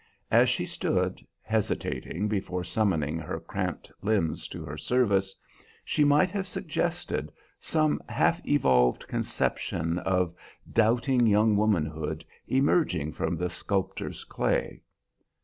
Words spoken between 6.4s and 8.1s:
suggested some